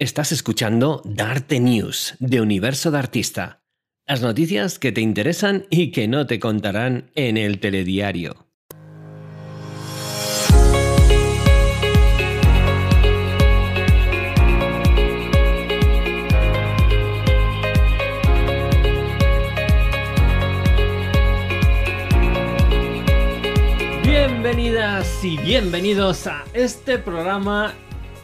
[0.00, 3.64] Estás escuchando Darte News de Universo de Artista.
[4.06, 8.46] Las noticias que te interesan y que no te contarán en el telediario.
[24.04, 27.74] Bienvenidas y bienvenidos a este programa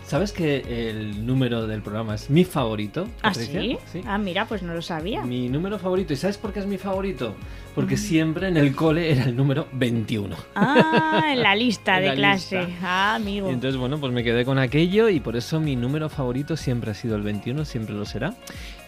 [0.07, 3.09] ¿Sabes que el número del programa es mi favorito?
[3.23, 3.79] ¿Ah, sí?
[4.07, 5.23] Ah, mira, pues no lo sabía.
[5.23, 6.13] Mi número favorito.
[6.13, 7.35] ¿Y sabes por qué es mi favorito?
[7.75, 7.99] Porque mm.
[7.99, 10.37] siempre en el cole era el número 21.
[10.55, 12.67] Ah, en la lista de clase.
[12.83, 13.49] Ah, amigo.
[13.49, 16.95] entonces, bueno, pues me quedé con aquello y por eso mi número favorito siempre ha
[16.95, 18.35] sido el 21, siempre lo será.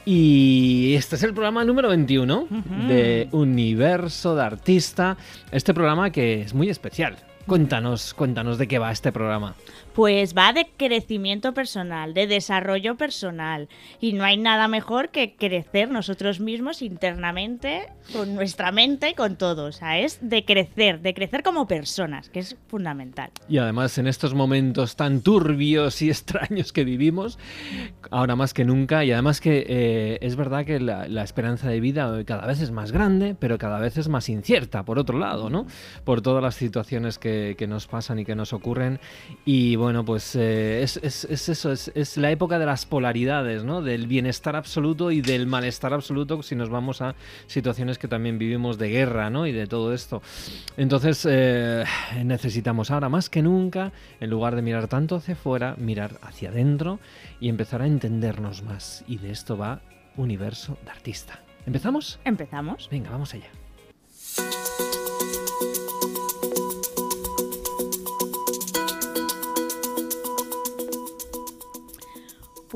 [0.05, 2.47] Y este es el programa número 21
[2.89, 5.17] de Universo de Artista.
[5.51, 7.17] Este programa que es muy especial.
[7.47, 9.55] Cuéntanos, cuéntanos de qué va este programa.
[9.97, 13.71] Pues va de crecimiento personal, de desarrollo personal.
[13.99, 19.65] Y no hay nada mejor que crecer nosotros mismos internamente, con nuestra mente con todo.
[19.65, 23.31] O sea, es de crecer, de crecer como personas, que es fundamental.
[23.49, 27.39] Y además en estos momentos tan turbios y extraños que vivimos,
[28.11, 32.23] ahora más que nunca, y además que eh, es verdad que la, esperanza de vida
[32.25, 35.67] cada vez es más grande, pero cada vez es más incierta, por otro lado, ¿no?
[36.05, 39.01] Por todas las situaciones que, nos pasan y que nos ocurren.
[39.45, 43.83] Y pues eh, es, eso, es, la época de las polaridades, ¿no?
[43.83, 47.15] Del bienestar absoluto y del malestar absoluto si nos vamos a
[47.47, 49.47] situaciones que también vivimos de guerra, ¿no?
[49.47, 50.23] Y de todo esto.
[50.77, 51.85] Entonces eh,
[52.25, 56.99] necesitamos ahora más que nunca, en lugar de mirar tanto hacia afuera, mirar hacia adentro
[57.41, 59.05] y empezar a entendernos más.
[59.07, 59.81] Y de esto va
[60.17, 61.41] Universo de Artista.
[61.67, 62.19] ¿Empezamos?
[62.25, 62.89] Empezamos.
[62.91, 63.66] Venga, vamos allá.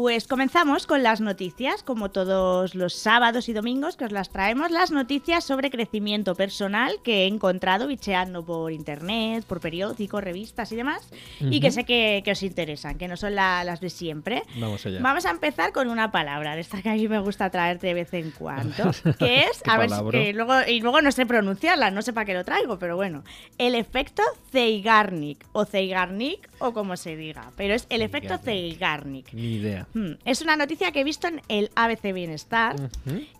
[0.00, 4.70] Pues comenzamos con las noticias, como todos los sábados y domingos que os las traemos,
[4.70, 10.76] las noticias sobre crecimiento personal que he encontrado bicheando por internet, por periódicos, revistas y
[10.76, 11.06] demás,
[11.38, 14.42] y que sé que, os interesan, que no son las de siempre.
[14.56, 15.00] Vamos allá.
[15.02, 17.94] Vamos a empezar con una palabra, de esta que a mí me gusta traerte de
[17.94, 22.00] vez en cuando, que es, a ver, que luego, y luego no sé pronunciarla, no
[22.00, 23.22] sé para qué lo traigo, pero bueno,
[23.58, 29.30] el efecto Zeigarnik, o Zeigarnik, o como se diga, pero es el efecto Zeigarnik.
[29.34, 29.86] Ni idea.
[29.94, 30.12] Hmm.
[30.24, 32.76] Es una noticia que he visto en el ABC Bienestar.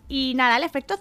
[0.07, 0.95] Y nada, el efecto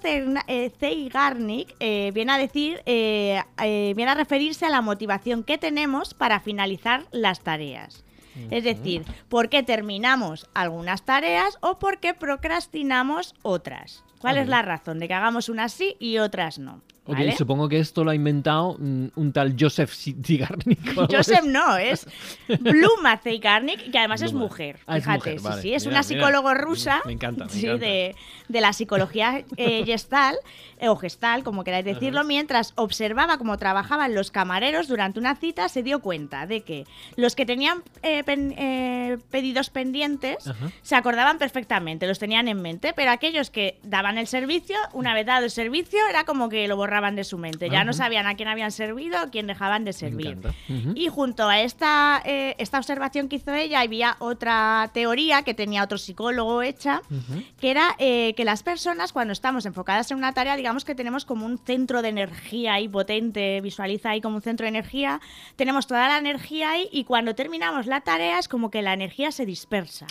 [0.79, 6.15] Zeigarnik eh, viene a decir, eh, eh, viene a referirse a la motivación que tenemos
[6.15, 8.05] para finalizar las tareas.
[8.51, 14.05] Es decir, por qué terminamos algunas tareas o por qué procrastinamos otras.
[14.19, 16.81] ¿Cuál es la razón de que hagamos unas sí y otras no?
[17.37, 20.79] Supongo que esto lo ha inventado un, tal Joseph Zigarnik.
[21.11, 22.07] Joseph no, es
[22.61, 24.79] Bluma Zigarnik, que además es mujer.
[24.87, 27.01] Ah, fíjate, sí, sí, es una psicóloga rusa.
[27.05, 27.49] Me encanta.
[27.49, 28.15] sí, De,
[28.49, 30.37] la psicología eh, gestal,
[30.79, 35.69] eh, o gestal, como queráis decirlo, mientras observaba cómo trabajaban los camareros durante una cita,
[35.69, 36.85] se dio cuenta de que
[37.17, 40.39] los que tenían eh, pedidos pendientes
[40.83, 45.27] se acordaban perfectamente, los tenían en mente, pero aquellos que daban el servicio, una vez
[45.27, 47.71] dado el servicio, era como que lo borraban de su mente.
[47.71, 50.39] Ya no sabían a quién habían servido o quién dejaban de servir.
[50.95, 55.83] Y junto a esta, eh, esta observación que hizo ella, había otra teoría que tenía
[55.83, 57.03] otro psicólogo hecha,
[57.59, 61.25] que era eh, que las personas, cuando estamos enfocadas en una tarea, digamos que tenemos
[61.25, 65.21] como un centro de energía ahí potente, visualiza ahí como un centro de energía,
[65.57, 69.33] tenemos toda la energía ahí y cuando terminamos la tarea es como que la energía
[69.33, 70.07] se dispersa,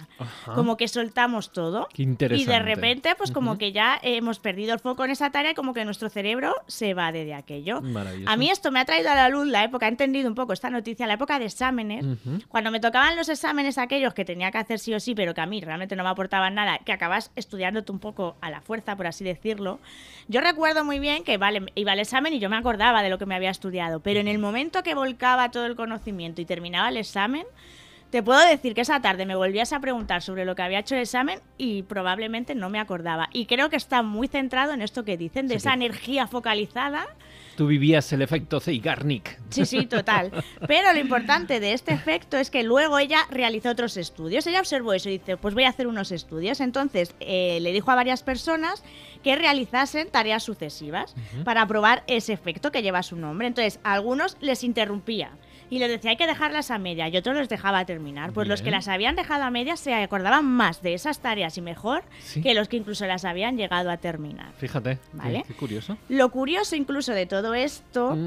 [0.55, 1.88] como que soltamos todo.
[1.94, 2.51] Qué interesante.
[2.51, 5.73] Y de repente, pues como que ya hemos perdido el foco en esa tarea como
[5.73, 7.81] que nuestro cerebro se va de aquello.
[8.25, 10.53] A mí esto me ha traído a la luz la época, he entendido un poco
[10.53, 12.06] esta noticia, la época de exámenes,
[12.47, 15.41] cuando me tocaban los exámenes aquellos que tenía que hacer sí o sí, pero que
[15.41, 18.96] a mí realmente no me aportaban nada, que acabas estudiándote un poco a la fuerza,
[18.96, 19.79] por así decirlo.
[20.28, 23.18] Yo recuerdo muy bien que vale, iba al examen y yo me acordaba de lo
[23.18, 26.90] que me había estudiado, pero en el momento que volcaba todo el conocimiento y terminaba
[26.90, 27.46] el examen,
[28.09, 30.96] te puedo decir que esa tarde me volvías a preguntar sobre lo que había hecho
[30.96, 33.29] el examen y probablemente no me acordaba.
[33.34, 37.08] Y creo que está muy centrado en esto que dicen, de esa energía focalizada.
[37.56, 39.38] Tú vivías el efecto Zeigarnik.
[39.50, 40.32] Sí, sí, total.
[40.67, 44.47] Pero lo importante de este efecto es que luego ella realizó otros estudios.
[44.47, 46.62] Ella observó eso y dice, pues voy a hacer unos estudios.
[46.62, 48.84] Entonces eh, le dijo a varias personas
[49.23, 51.14] que realizasen tareas sucesivas
[51.44, 53.47] para probar ese efecto que lleva su nombre.
[53.47, 55.32] Entonces, a algunos les interrumpía
[55.69, 58.33] y les decía hay que dejarlas a media y otros los dejaba terminar.
[58.33, 61.61] Pues los que las habían dejado a media se acordaban más de esas tareas y
[61.61, 62.03] mejor
[62.41, 64.51] que los que incluso las habían llegado a terminar.
[64.57, 65.43] Fíjate, ¿vale?
[65.47, 65.97] Qué, curioso.
[66.09, 68.17] Lo curioso incluso de todo esto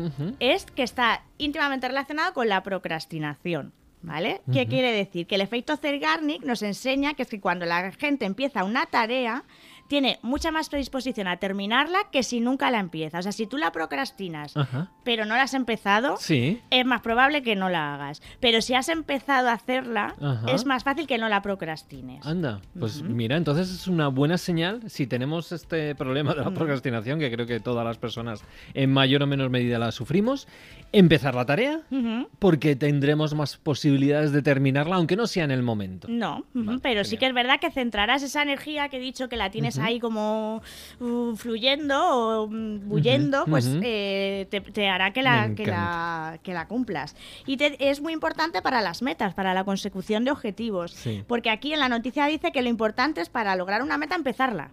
[0.40, 3.72] es que está íntimamente relacionado con la procrastinación.
[4.04, 4.40] ¿Vale?
[4.52, 5.28] ¿Qué quiere decir?
[5.28, 9.44] Que el efecto Zergarnik nos enseña que es que cuando la gente empieza una tarea,
[9.92, 13.18] tiene mucha más predisposición a terminarla que si nunca la empieza.
[13.18, 14.90] O sea, si tú la procrastinas, Ajá.
[15.04, 16.62] pero no la has empezado, Sí.
[16.70, 18.22] es más probable que no la hagas.
[18.40, 20.50] Pero si has empezado a hacerla, Ajá.
[20.50, 22.24] es más fácil que no la procrastines.
[22.24, 27.18] Anda, pues mira, entonces es una buena señal si tenemos este problema de la procrastinación,
[27.18, 28.42] que creo que todas las personas
[28.72, 30.48] en mayor o menor medida la sufrimos,
[30.92, 31.80] empezar la tarea
[32.38, 36.08] porque tendremos más posibilidades de terminarla, aunque no sea en el momento.
[36.08, 39.36] No, Vale, pero sí que es verdad que centrarás esa energía que he dicho que
[39.36, 40.62] la tienes ahí como
[41.00, 46.55] uh, fluyendo o bullendo, Ujú, pues eh, te, te hará que la, que, la, que
[46.55, 47.17] la cumplas.
[47.46, 50.93] Y te- es muy importante para las metas, para la consecución de objetivos.
[50.93, 51.25] Sí.
[51.26, 54.70] Porque aquí en la noticia dice que lo importante es para lograr una meta empezarla.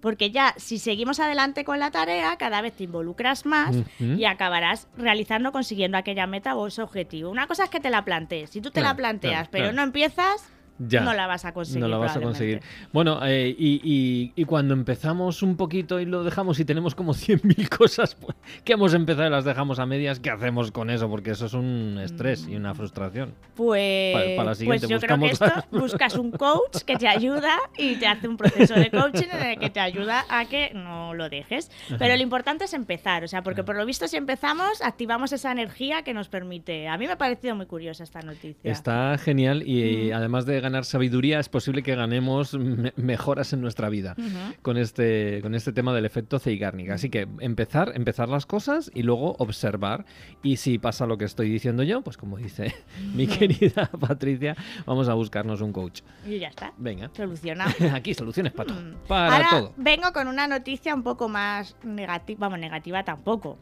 [0.00, 4.86] Porque ya si seguimos adelante con la tarea, cada vez te involucras más y acabarás
[4.96, 7.30] realizando, consiguiendo aquella meta o ese objetivo.
[7.30, 8.50] Una cosa es que te la plantees.
[8.50, 9.76] Si tú te Claro, la planteas, claro, pero claro.
[9.76, 11.00] no empiezas, Ya.
[11.00, 11.80] no la vas a conseguir.
[11.80, 12.60] No la vas a conseguir.
[12.92, 17.14] Bueno, eh, y, y- y cuando empezamos un poquito y lo dejamos y tenemos como
[17.14, 21.08] 100.000 cosas pues, que hemos empezado y las dejamos a medias, ¿qué hacemos con eso?
[21.08, 23.34] Porque eso es un estrés y una frustración.
[23.56, 27.08] Pues, Para- para la siguiente pues yo creo que esto buscas un coach que te
[27.08, 30.72] ayuda y te hace un proceso de coaching en el que te ayuda a que
[30.74, 31.70] no lo dejes.
[31.98, 35.50] Pero lo importante es empezar, o sea, porque por lo visto si empezamos activamos esa
[35.52, 36.88] energía que nos permite.
[36.88, 38.70] A mí me ha parecido muy curiosa esta noticia.
[38.70, 43.88] Está genial y además de ganar sabiduría es posible que ganemos me- mejoras en nuestra
[43.88, 44.14] vida
[44.62, 46.90] con este con este tema del efecto Zeigarnik.
[46.90, 50.04] Así que empezar, empezar las cosas y luego observar
[50.42, 52.74] y si pasa lo que estoy diciendo yo, pues como dice
[53.14, 54.56] mi querida Patricia,
[54.86, 56.02] vamos a buscarnos un coach.
[56.26, 56.72] Y ya está.
[56.76, 57.10] Venga.
[57.14, 57.72] Solucionado.
[57.94, 58.80] Aquí soluciones para todo.
[58.80, 58.94] Mm.
[59.08, 59.72] Para Ahora todo.
[59.76, 63.58] vengo con una noticia un poco más negativa, vamos, negativa tampoco.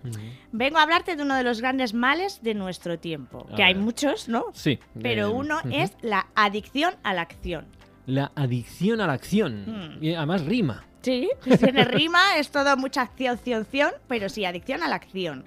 [0.53, 3.75] Vengo a hablarte de uno de los grandes males de nuestro tiempo, A que hay
[3.75, 4.47] muchos, ¿no?
[4.53, 4.79] Sí.
[5.01, 7.67] Pero eh, uno es la adicción a la acción.
[8.07, 9.65] La adicción a la acción.
[9.99, 10.05] Mm.
[10.05, 10.85] Y además rima.
[11.03, 11.29] Sí,
[11.61, 15.45] tiene rima, es todo mucha acción, acción, acción, pero sí, adicción a la acción.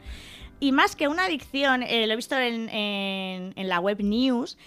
[0.62, 4.58] Y más que una adicción, eh, lo he visto en, en- en la web news,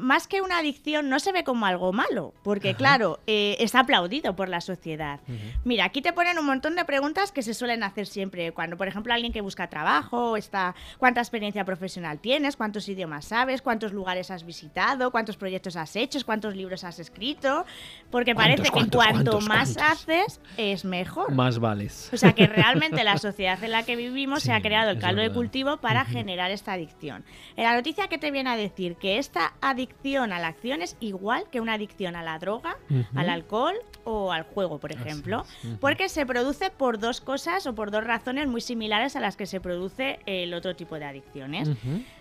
[0.00, 2.78] más que una adicción no se ve como algo malo, porque Ajá.
[2.78, 5.20] claro, eh, está aplaudido por la sociedad.
[5.64, 8.52] Mira, aquí te ponen un montón de preguntas que se suelen hacer siempre.
[8.52, 12.56] Cuando, por ejemplo, alguien que busca trabajo, está, ¿cuánta experiencia profesional tienes?
[12.56, 13.62] ¿Cuántos idiomas sabes?
[13.62, 15.10] ¿Cuántos lugares has visitado?
[15.10, 16.18] ¿Cuántos proyectos has hecho?
[16.24, 17.64] ¿Cuántos libros has escrito?
[18.10, 20.02] Porque parece ¿Cuántos, que cuántos, cuanto cuántos, más cuántos?
[20.08, 21.32] haces, es mejor.
[21.32, 22.10] Más vales.
[22.12, 24.98] O sea que realmente la sociedad en la que vivimos se Sí, ha creado el
[24.98, 25.34] caldo de verdad.
[25.40, 27.24] cultivo para generar esta adicción.
[27.56, 30.96] En la noticia que te viene a decir que esta adicción a la acción es
[31.00, 32.76] igual que una adicción a la droga,
[33.14, 35.44] al alcohol o al juego, por ejemplo,
[35.80, 39.46] porque se produce por dos cosas o por dos razones muy similares a las que
[39.46, 41.68] se produce el otro tipo de adicciones.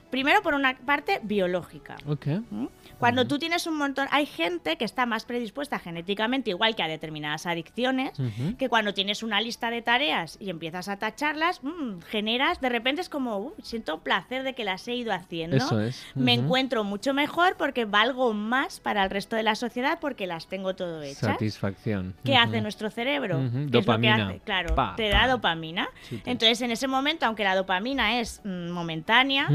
[0.09, 1.95] Primero, por una parte biológica.
[2.07, 2.27] Ok.
[2.49, 2.65] ¿Mm?
[2.97, 6.87] Cuando tú tienes un montón, hay gente que está más predispuesta genéticamente, igual que a
[6.87, 8.11] determinadas adicciones,
[8.57, 13.01] que cuando tienes una lista de tareas y empiezas a tacharlas, mm, generas, de repente
[13.01, 15.55] es como, "Uh, siento placer de que las he ido haciendo.
[15.57, 16.03] Eso es.
[16.15, 20.47] Me encuentro mucho mejor porque valgo más para el resto de la sociedad porque las
[20.47, 21.19] tengo todo hechas.
[21.19, 22.15] Satisfacción.
[22.25, 23.37] ¿Qué hace nuestro cerebro?
[23.39, 24.27] ¿Qué es lo que dopamina.
[24.29, 24.39] hace?
[24.39, 25.17] Claro, Pa, te pa.
[25.19, 25.87] da dopamina.
[26.09, 29.47] Sí, te- Entonces, en ese momento, aunque la dopamina es mm, momentánea.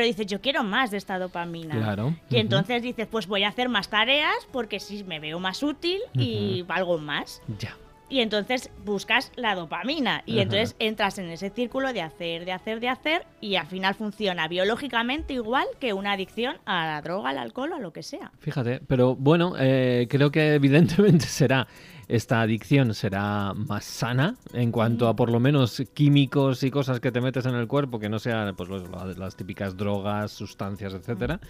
[0.00, 1.76] Pero dices, yo quiero más de esta dopamina.
[1.76, 2.14] Claro.
[2.30, 5.98] Y entonces dices, pues voy a hacer más tareas porque sí me veo más útil
[6.14, 7.42] y valgo más.
[7.58, 7.76] Ya.
[8.08, 10.22] Y entonces buscas la dopamina.
[10.24, 13.26] Y entonces entras en ese círculo de hacer, de hacer, de hacer.
[13.42, 17.76] Y al final funciona biológicamente igual que una adicción a la droga, al alcohol o
[17.76, 18.32] a lo que sea.
[18.38, 21.68] Fíjate, pero bueno, eh, creo que evidentemente será
[22.10, 27.12] esta adicción será más sana en cuanto a por lo menos químicos y cosas que
[27.12, 31.40] te metes en el cuerpo que no sean pues los- las típicas drogas, sustancias, etcétera,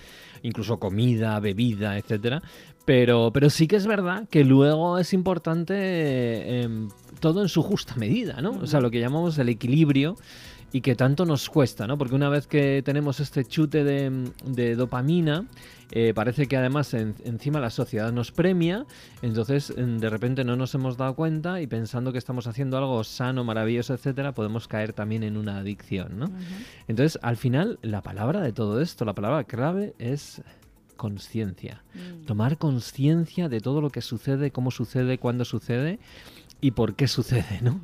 [0.43, 2.43] incluso comida, bebida, etcétera.
[2.85, 6.69] Pero, pero sí que es verdad que luego es importante eh,
[7.21, 8.51] todo en su justa medida, ¿no?
[8.63, 10.17] O sea, lo que llamamos el equilibrio
[10.73, 11.99] y que tanto nos cuesta, ¿no?
[11.99, 15.47] Porque una vez que tenemos este chute de, de dopamina,
[15.91, 18.87] eh, parece que además en- encima la sociedad nos premia,
[19.23, 23.03] entonces en- de repente no nos hemos dado cuenta y pensando que estamos haciendo algo
[23.03, 26.31] sano, maravilloso, etcétera, podemos caer también en una adicción, ¿no?
[26.87, 30.41] Entonces, al final, la palabra de todo esto, la palabra clave es
[30.97, 31.83] conciencia.
[31.95, 32.27] Mm.
[32.27, 35.99] Tomar conciencia de todo lo que sucede, cómo sucede, cuándo sucede
[36.61, 37.81] y por qué sucede, ¿no?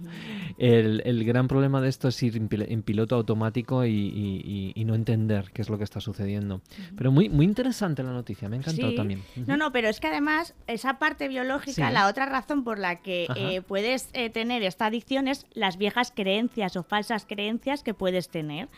[0.58, 5.68] El, gran problema de esto es ir en piloto automático y, no entender qué es
[5.68, 6.60] lo que está sucediendo.
[6.96, 9.22] Pero muy, muy interesante la noticia, me ha encantado también.
[9.46, 13.26] No, no, pero es que además esa parte biológica, la otra razón por la que
[13.34, 18.28] eh, puedes eh, tener esta adicción es las viejas creencias o falsas creencias que puedes
[18.28, 18.68] tener.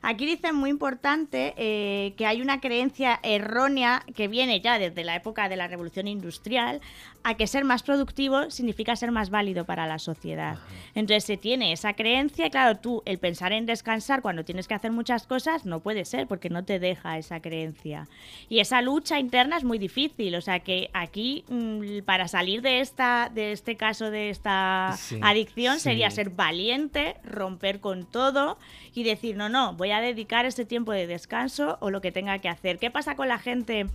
[0.00, 5.16] Aquí dicen muy importante eh, que hay una creencia errónea que viene ya desde la
[5.16, 6.80] época de la revolución industrial
[7.22, 10.58] a que ser más productivo significa ser más válido para la sociedad.
[10.94, 14.74] Entonces se tiene esa creencia y claro, tú el pensar en descansar cuando tienes que
[14.74, 18.08] hacer muchas cosas no puede ser porque no te deja esa creencia.
[18.48, 22.80] Y esa lucha interna es muy difícil, o sea que aquí mm, para salir de
[22.80, 28.58] esta de este caso de esta adicción sería ser valiente, romper con todo
[28.94, 32.38] y decir, "No, no, voy a dedicar este tiempo de descanso o lo que tenga
[32.38, 33.86] que hacer." ¿Qué pasa con la gente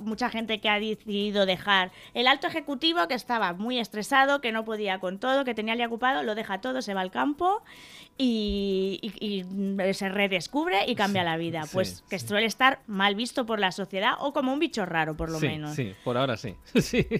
[0.00, 4.64] mucha gente que ha decidido dejar el alto ejecutivo que estaba muy estresado, que no
[4.64, 7.62] podía con todo, que tenía el ocupado, lo deja todo, se va al campo
[8.22, 9.44] y,
[9.92, 11.62] se redescubre y cambia la vida.
[11.72, 15.30] pues que suele estar mal visto por la sociedad o como un bicho raro, por
[15.30, 15.74] lo menos.
[15.74, 16.56] Sí, por ahora sí.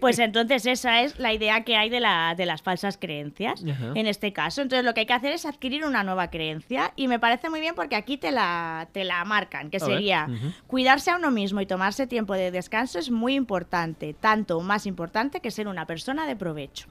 [0.00, 4.06] Pues entonces esa es la idea que hay de, la, de las falsas creencias en
[4.06, 4.62] este caso.
[4.62, 7.60] Entonces lo que hay que hacer es adquirir una nueva creencia y me parece muy
[7.60, 10.28] bien porque aquí te la, te la marcan, que sería
[10.66, 14.86] cuidarse a uno mismo y tomarse tiempo de descanso es muy importante, tanto o más
[14.86, 16.86] importante que ser una persona de provecho.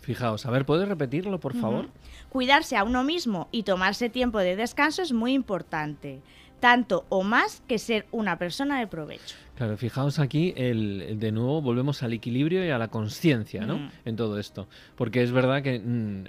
[0.00, 1.88] Fijaos, a ver, ¿puedes repetirlo, por favor?
[2.34, 6.20] Cuidarse a uno mismo y tomarse tiempo de descanso es muy importante,
[6.58, 9.36] tanto o más que ser una persona de provecho.
[9.54, 13.88] Claro, fijaos aquí, el, de nuevo volvemos al equilibrio y a la conciencia, ¿no?
[14.04, 14.66] En todo esto.
[14.96, 16.24] Porque es verdad que mm,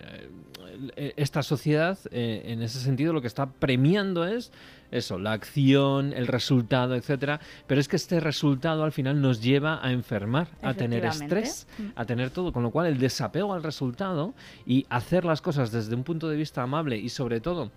[0.96, 4.52] eh, esta sociedad, eh, en ese sentido, lo que está premiando es
[4.92, 7.40] eso, la acción, el resultado, etcétera.
[7.66, 11.84] Pero es que este resultado al final nos lleva a enfermar, a tener estrés, mm.
[11.96, 12.54] a tener todo.
[12.54, 14.36] Con lo cual, el desapego al resultado
[14.66, 17.72] y hacer las cosas desde un punto de vista amable y sobre todo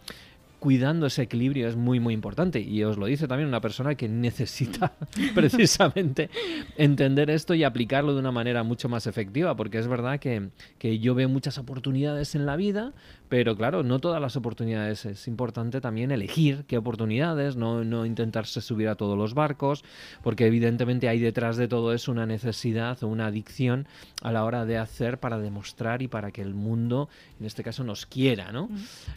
[0.59, 4.09] cuidando ese equilibrio es muy muy importante y os lo dice también una persona que
[4.09, 4.93] necesita
[5.35, 6.31] precisamente
[6.77, 10.49] entender esto y aplicarlo de una manera mucho más efectiva porque es verdad que,
[10.79, 12.93] que, yo veo muchas oportunidades en la vida
[13.29, 15.05] pero claro, no todas las oportunidades.
[15.05, 19.85] Es importante también elegir qué oportunidades, no, no intentarse subir a todos los barcos,
[20.23, 23.87] porque evidentemente hay detrás de todo eso una necesidad o una adicción
[24.23, 27.85] a la hora de hacer para demostrar y para que el mundo, en este caso,
[27.85, 28.71] nos quiera, ¿no?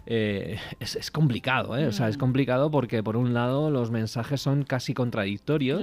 [0.05, 1.30] Eh, es, complicado,
[1.77, 1.87] ¿eh?
[1.87, 5.81] O sea, es complicado porque por un lado los mensajes son casi contradictorios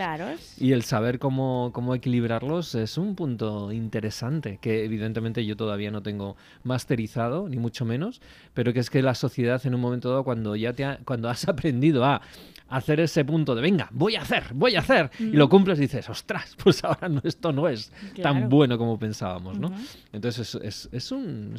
[0.59, 6.03] y el saber cómo, cómo equilibrarlos es un punto interesante que evidentemente yo todavía no
[6.03, 8.21] tengo masterizado, ni mucho menos
[8.55, 11.47] pero que es que la sociedad en un momento dado, cuando ya te cuando has
[11.49, 12.21] aprendido a
[12.69, 15.83] hacer ese punto de venga, voy a hacer, voy a hacer, y lo cumples y
[15.83, 19.73] dices, ostras, pues ahora no, esto no es tan bueno como pensábamos, ¿no?
[20.13, 21.57] Entonces es, es, un,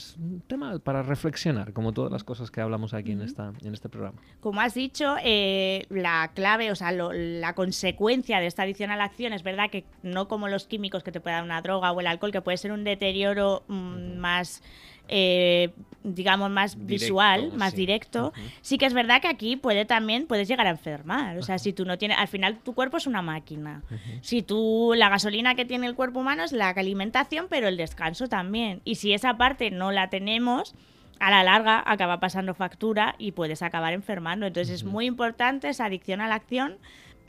[0.48, 4.22] tema para reflexionar, como todas las cosas que hablamos aquí en, esta, en este programa.
[4.42, 9.06] Como has dicho, eh, la clave, o sea, la consecuencia de esta adicción a la
[9.06, 12.00] acción es verdad que no como los químicos que te puede dar una droga o
[12.00, 14.62] el alcohol, que puede ser un deterioro mm, más
[15.12, 15.72] eh,
[16.04, 18.32] digamos, más visual, más directo,
[18.62, 21.38] sí que es verdad que aquí puede también, puedes llegar a enfermar.
[21.38, 23.82] O sea, si tú no tienes, al final tu cuerpo es una máquina.
[24.22, 28.28] Si tú, la gasolina que tiene el cuerpo humano es la alimentación, pero el descanso
[28.28, 28.82] también.
[28.86, 30.76] Y si esa parte no la tenemos,
[31.20, 34.46] a la larga acaba pasando factura y puedes acabar enfermando.
[34.46, 36.78] Entonces es muy importante esa adicción a la acción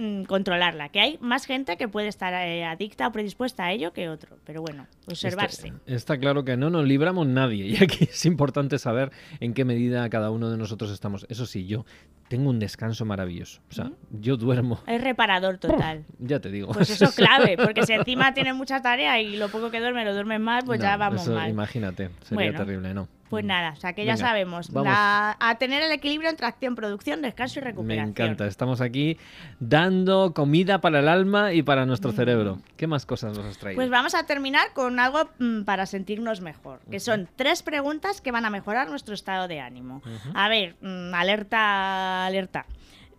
[0.00, 3.92] Mm, controlarla, que hay más gente que puede estar eh, adicta o predispuesta a ello
[3.92, 5.74] que otro, pero bueno, observarse.
[5.84, 10.08] Está, claro que no nos libramos nadie y aquí es importante saber en qué medida
[10.08, 11.26] cada uno de nosotros estamos.
[11.28, 11.84] Eso sí, yo
[12.28, 14.80] tengo un descanso maravilloso, o sea, yo duermo.
[14.86, 16.06] Es reparador total.
[16.18, 16.72] Ya te digo.
[16.72, 20.06] Pues eso es clave, porque si encima tienes mucha tarea y lo poco que duerme
[20.06, 21.50] lo duermes mal, pues ya vamos mal.
[21.50, 23.19] Imagínate, sería terrible, ¿no?
[23.30, 27.60] Pues nada, o sea que ya sabemos, a tener el equilibrio entre acción, producción, descanso
[27.60, 28.06] y recuperación.
[28.06, 29.18] Me encanta, estamos aquí
[29.60, 32.16] dando comida para el alma y para nuestro mm.
[32.16, 32.58] cerebro.
[32.76, 33.76] ¿Qué más cosas nos has traído?
[33.76, 38.32] Pues vamos a terminar con algo mm, para sentirnos mejor, que son tres preguntas que
[38.32, 40.02] van a mejorar nuestro estado de ánimo.
[40.34, 42.66] A ver, mm, alerta, alerta.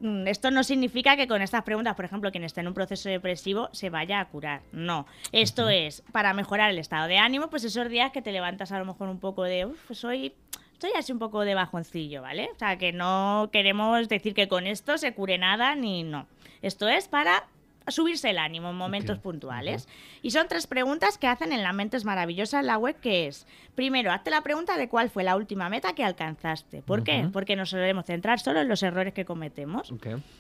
[0.02, 3.08] Mm, esto no significa que con estas preguntas, por ejemplo, quien esté en un proceso
[3.08, 4.62] depresivo se vaya a curar.
[4.72, 5.06] No.
[5.32, 8.80] Esto es para mejorar el estado de ánimo, pues esos días que te levantas a
[8.80, 10.34] lo mejor un poco de, uff, soy
[10.74, 12.50] estoy así un poco de bajoncillo, ¿vale?
[12.56, 16.26] O sea, que no queremos decir que con esto se cure nada ni no.
[16.64, 17.44] Esto es para
[17.88, 19.88] subirse el ánimo en momentos puntuales.
[20.22, 23.28] Y son tres preguntas que hacen en La Mente es Maravillosa en la web, que
[23.28, 26.82] es, primero, hazte la pregunta de cuál fue la última meta que alcanzaste.
[26.82, 27.28] ¿Por qué?
[27.32, 29.94] Porque nos solemos centrar solo en los errores que cometemos.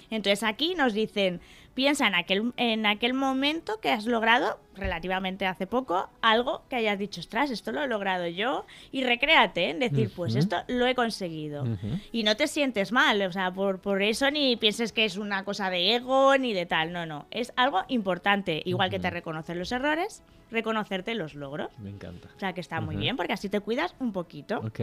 [0.09, 1.41] Entonces aquí nos dicen,
[1.73, 6.99] Piensa en aquel, en aquel momento que has logrado, relativamente hace poco, algo que hayas
[6.99, 10.95] dicho, ostras, esto lo he logrado yo, y recréate en decir, pues esto lo he
[10.95, 11.65] conseguido.
[12.11, 15.45] Y no te sientes mal, o sea, por, por eso ni pienses que es una
[15.45, 19.55] cosa de ego ni de tal, no, no, es algo importante, igual que te reconocer
[19.55, 21.69] los errores, reconocerte los logros.
[21.79, 22.27] Me encanta.
[22.35, 24.59] O sea, que está muy bien, porque así te cuidas un poquito.
[24.59, 24.81] Ok,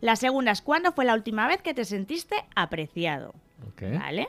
[0.00, 3.34] La segunda es, ¿cuándo fue la última vez que te sentiste apreciado?
[3.80, 4.28] ¿Vale?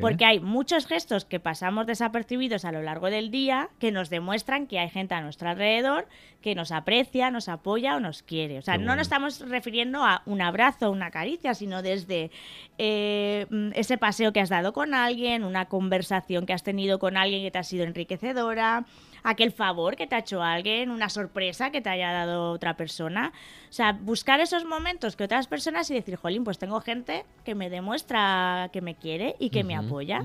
[0.00, 4.66] Porque hay muchos gestos que pasamos desapercibidos a lo largo del día que nos demuestran
[4.66, 6.08] que hay gente a nuestro alrededor
[6.42, 8.58] que nos aprecia, nos apoya o nos quiere.
[8.58, 8.96] O sea, Qué no bueno.
[8.96, 12.30] nos estamos refiriendo a un abrazo o una caricia, sino desde
[12.78, 17.16] eh, mm, ese paseo que has dado con alguien, una conversación que has tenido con
[17.16, 18.84] alguien que te ha sido enriquecedora,
[19.22, 23.32] aquel favor que te ha hecho alguien, una sorpresa que te haya dado otra persona.
[23.68, 27.54] O sea, buscar esos momentos que otras personas y decir, jolín, pues tengo gente que
[27.54, 30.22] me demuestra que me quiere y que me apoya.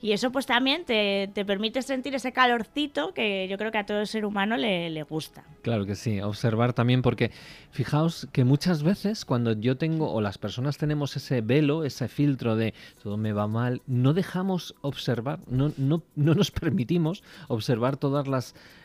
[0.00, 3.86] Y eso pues también te, te permite sentir ese calorcito que yo creo que a
[3.86, 5.44] todo ser humano le, le gusta.
[5.62, 7.30] Claro que sí, observar también porque
[7.70, 12.56] fijaos que muchas veces cuando yo tengo o las personas tenemos ese velo, ese filtro
[12.56, 18.28] de todo me va mal, no dejamos observar, no, no, no nos permitimos observar todas
[18.28, 18.33] las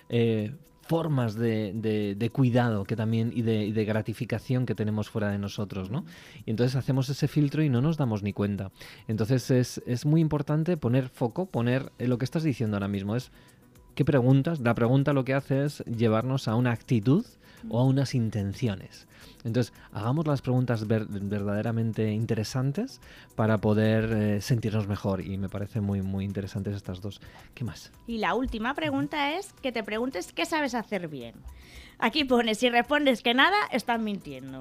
[0.09, 5.37] eh, formas de, cuidado que también y de, y de gratificación que tenemos fuera de
[5.37, 6.03] nosotros, ¿no?
[6.45, 8.71] Y entonces hacemos ese filtro y no nos damos ni cuenta.
[9.07, 13.15] Entonces es, es muy importante poner foco, poner eh, lo que estás diciendo ahora mismo,
[13.15, 13.31] es
[13.99, 14.61] ¿Qué preguntas?
[14.61, 17.25] La pregunta lo que hace es llevarnos a una actitud
[17.69, 19.07] o a unas intenciones.
[19.43, 22.99] Entonces, hagamos las preguntas ver- verdaderamente interesantes
[23.35, 25.21] para poder eh, sentirnos mejor.
[25.21, 27.21] Y me parece muy, muy interesantes estas dos.
[27.53, 27.91] ¿Qué más?
[28.07, 31.35] Y la última pregunta es que te preguntes qué sabes hacer bien.
[31.99, 34.59] Aquí pone, si respondes que nada, estás mintiendo.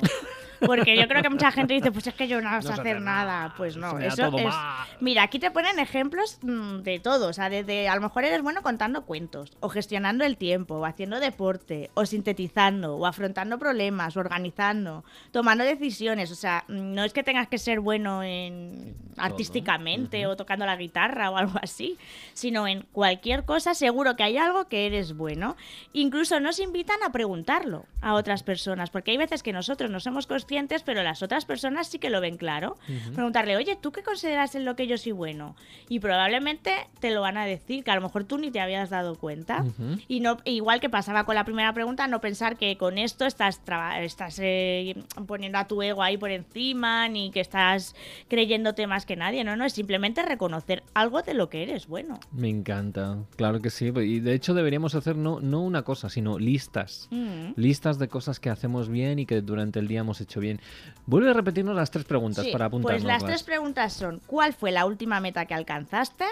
[0.66, 3.54] Porque yo creo que mucha gente dice, pues es que yo no sé hacer nada.
[3.57, 4.45] Pues no, eso todo es...
[4.47, 4.87] mal.
[5.00, 7.28] Mira, aquí te ponen ejemplos mm, de todo.
[7.28, 10.85] O sea, desde a lo mejor eres bueno contando cuentos, o gestionando el tiempo, o
[10.85, 16.30] haciendo deporte, o sintetizando, o afrontando problemas, o organizando, tomando decisiones.
[16.30, 20.76] O sea, mm, no es que tengas que ser bueno en artísticamente o tocando la
[20.76, 21.99] guitarra o algo así,
[22.35, 25.57] sino en cualquier cosa seguro que hay algo que eres bueno.
[25.92, 30.26] Incluso nos invitan a preguntarlo a otras personas, porque hay veces que nosotros no somos
[30.26, 32.78] conscientes, pero las otras personas sí que lo ven claro.
[33.12, 35.54] Preguntarle, oye, ¿tú qué consideras en lo que yo soy bueno?
[35.90, 38.88] Y probablemente te lo van a decir, que a lo mejor tú ni te habías
[38.88, 39.62] dado cuenta.
[40.06, 43.61] Y no igual que pasaba con la primera pregunta, no pensar que con esto estás,
[44.00, 47.94] estás eh, poniendo a tu ego ahí por encima, ni que estás
[48.29, 49.44] creyéndote más que nadie.
[49.44, 52.20] No, no, es simplemente reconocer algo de lo que eres bueno.
[52.33, 53.18] Me encanta.
[53.37, 53.92] Claro que sí.
[53.94, 57.09] Y de hecho deberíamos hacer no, no una cosa, sino listas.
[57.11, 57.17] Mm.
[57.57, 60.61] Listas de cosas que hacemos bien y que durante el día hemos hecho bien.
[61.07, 63.02] Vuelve a repetirnos las tres preguntas Sí, para apuntarnos.
[63.02, 66.24] pues las tres preguntas son, ¿cuál fue la última meta que alcanzaste?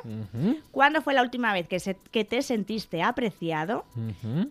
[0.71, 3.85] ¿Cuándo fue la última vez que, se- que te sentiste apreciado?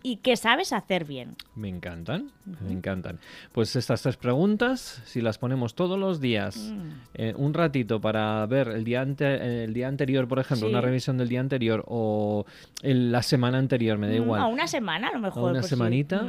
[0.02, 1.36] ¿Y qué sabes hacer bien?
[1.54, 2.30] Me encantan,
[2.66, 3.18] me encantan.
[3.52, 6.88] Pues estas tres preguntas, si las ponemos todos los días, Mm.
[7.14, 10.72] eh, un ratito para ver el día, ante- el día anterior, por ejemplo, Sí.
[10.72, 12.44] una revisión del día anterior o
[12.82, 14.40] el- la semana anterior, me da Mm, igual.
[14.42, 15.50] A una semana a lo mejor.
[15.50, 15.70] una pues sí.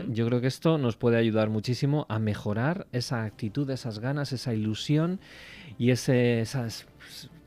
[0.08, 0.14] Mm.
[0.14, 4.54] yo creo que esto nos puede ayudar muchísimo a mejorar esa actitud, esas ganas, esa
[4.54, 5.20] ilusión
[5.80, 6.86] y ese, esas,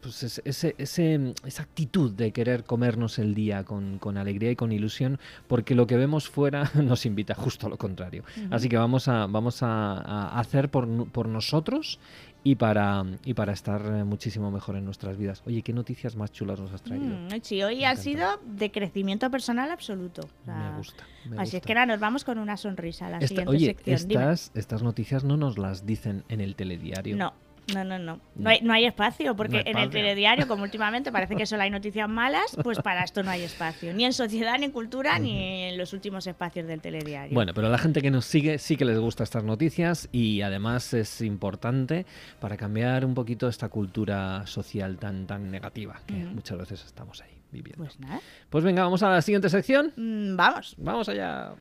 [0.01, 4.73] pues ese, ese- esa actitud de querer comernos el día con, con alegría y con
[4.73, 8.25] ilusión, porque lo que vemos fuera nos invita justo a lo contrario.
[8.51, 11.99] Así que vamos a, vamos a, a hacer por, por nosotros
[12.43, 15.43] y para, y para estar eh, muchísimo mejor en nuestras vidas.
[15.47, 17.05] Oye, ¿qué noticias más chulas nos has traído?
[17.07, 18.03] Mm, sí, hoy Me ha encanta.
[18.03, 20.23] sido de crecimiento personal absoluto.
[20.23, 21.05] O sea, Me gusta.
[21.29, 23.67] me así es que ahora nos vamos con una sonrisa a la Esta- siguiente oye,
[23.67, 24.09] sección.
[24.09, 24.23] Dime.
[24.23, 27.17] estas, estas noticias no nos las dicen en el telediario.
[27.17, 27.35] No,
[27.75, 28.21] no, no, no.
[28.35, 28.51] No.
[28.51, 31.63] Hay, no hay espacio, porque No hay en el telediario, como últimamente parece que solo
[31.63, 33.93] hay noticias malas, pues para esto no hay espacio.
[33.95, 37.35] Ni en sociedad, ni en cultura, ni en los últimos espacios del telediario.
[37.35, 40.43] Bueno, pero a la gente que nos sigue sí que les gusta estas noticias y
[40.43, 42.07] además es importante
[42.41, 46.35] para cambiar un poquito esta cultura social tan, tan negativa que Ujú.
[46.35, 47.85] muchas veces estamos ahí viviendo.
[47.85, 48.21] Pues nada.
[48.49, 49.93] Pues venga, vamos a la siguiente sección.
[49.97, 50.75] Mm, vamos.
[50.79, 51.55] Vamos allá.